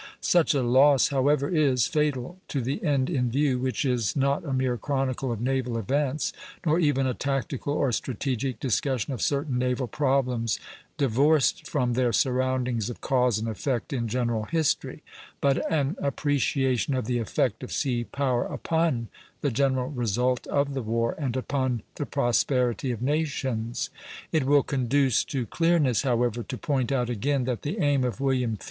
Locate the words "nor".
6.65-6.79